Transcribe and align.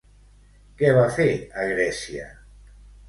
Què 0.79 0.89
va 0.99 1.03
fer 1.17 1.27
a 1.37 1.67
Grècia? 1.73 2.25